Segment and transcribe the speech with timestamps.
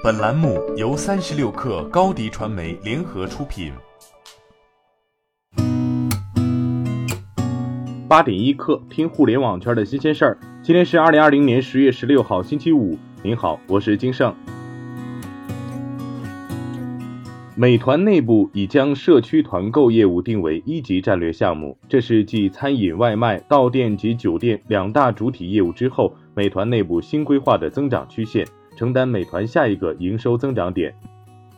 [0.00, 3.72] 本栏目由三十六氪高低传媒联合出品。
[8.08, 10.38] 八点一刻，听互联网圈的新鲜事儿。
[10.62, 12.96] 今天是二零二零年十月十六号，星期五。
[13.24, 14.32] 您好，我是金盛。
[17.56, 28.46] 美团内部已将社区团购业务定为一级战略项目，这是继餐饮、外卖、到店及酒店两大主体业务之后，美团内部新规划的增长曲线，
[28.78, 30.94] 承担美团下一个营收增长点。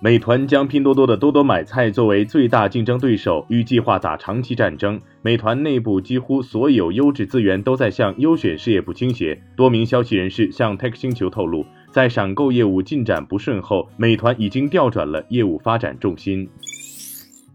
[0.03, 4.99] 美团将拼多多的多多买菜作为最大竞争对手，预计划打长期战争。
[5.21, 9.39] 美团内部几乎所有优质资源都在向优选事业部倾斜。
[9.55, 11.67] 多名消息人士向 Tech 星球透露。
[11.91, 16.49] 在闪购业务进展不顺后，美团已经调转了业务发展重心。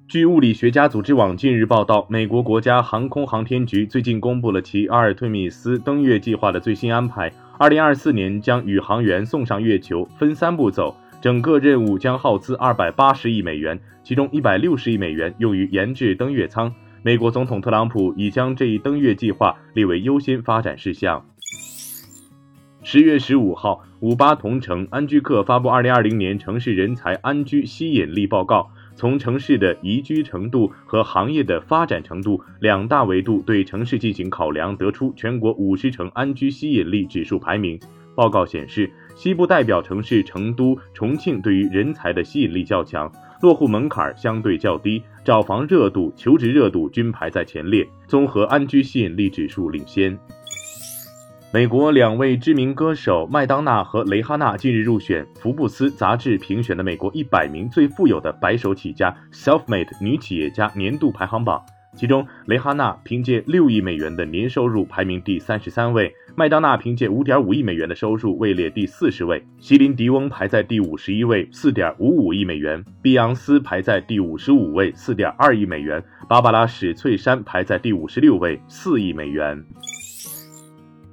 [0.08, 7.34] 据物理学家组织网近日报道，美国国家航空航天局最近公布了其阿尔忒弥斯登月计划的最新安排。
[7.58, 16.74] 二零二四年将宇航员送上月球，分三步走，整个任务将耗资二百八十亿美元，其中一百六十亿美元用于研制登月舱。
[17.02, 21.26] 美国总统特朗普已将这一登月计划列为优先发展事项。
[22.84, 37.80] 十月十五号，五八同城安居客发布二零二零年城市人才安居吸引力报告，从城市的宜居程度和行业的发展程度两大维度对城市进行考量，得出全国五十城安居吸引力指数排名。
[38.16, 50.18] 报告显示，西部代表城市成都、重庆对于人才的吸引力较强，落户门槛相对较低，找房热度、求职热度均排在前列，综合安居吸引力指数领先。
[51.56, 61.64] 美国两位知名歌手麦当娜和蕾哈娜近日入选福布斯杂志评选的美国一百名最富有的白手起家 （self-made） 女企业家年度排行榜。
[61.96, 79.64] 其中，蕾哈娜凭借六亿美元的年收入排名第三十三位，麦当娜凭借五点五亿美元的收入位列第四十位，席琳迪翁排在第五十一位，四点五五亿美元；碧昂斯排在第五十五位，四点二亿美元；芭芭拉史翠珊排在第五十六位，四亿美元。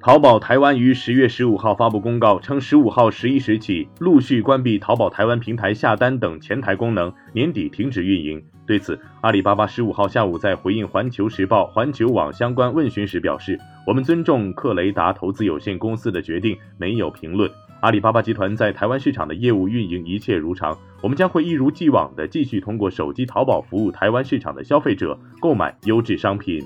[0.02, 8.42] 淘宝台湾于十月十五号发布公告称，十五号十一时起陆续关闭淘宝台湾平台下单等前台功能，年底停止运营。
[8.66, 17.48] 对此，阿里巴巴十五号下午在回应环球时报、环球网相关问询时表示：“我们尊重克雷达投资有限公司的决定，没有评论。
[17.80, 26.60] 阿里巴巴集团在台湾市场的业务运营一切如常，我们将会一如既往的继续通过手机淘宝服务台湾市场的消费者购买优质商品。”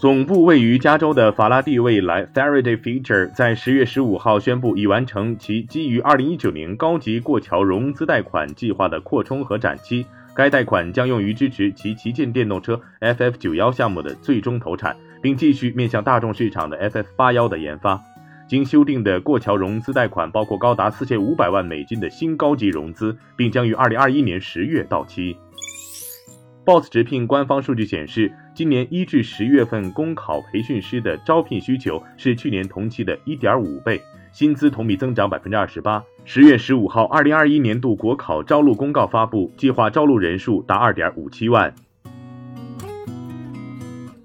[0.00, 10.06] 总部位于加州的法拉第未来 （Faraday Future） 在十月十五号宣布，已完成其基于二零一九年高级过桥融资贷款计划的扩充和展期。
[10.34, 18.00] 该贷款将用于支持其旗舰电动车 FF 九幺项目的最终投产，并继续面向大众市场的 FF 八幺的研发。
[18.48, 25.36] 经修订的过桥融资贷款包括高达四千五百万美金的新高级融资，并将于二零二一年十月到期。
[26.70, 34.00] Boss 直聘官方数据显示，今年一至十月份公考培训师的招聘需求是去年同期的一点五倍，
[34.30, 36.00] 薪资同比增长百分之二十八。
[36.24, 41.74] 十月十五号，二零二一年度国考招录公告发布，计划招录人数达二点五七万。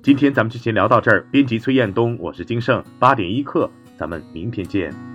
[0.04, 1.26] 今天咱们就先聊到这儿。
[1.32, 3.68] 编辑崔彦东，我是金盛，八点一刻，
[3.98, 5.15] 咱们明天见。